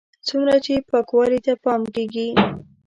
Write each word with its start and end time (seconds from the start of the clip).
څومره 0.27 0.55
چې 0.65 0.73
پاکوالي 0.89 1.39
ته 1.45 1.53
پام 1.63 1.81
کېږي. 1.95 2.27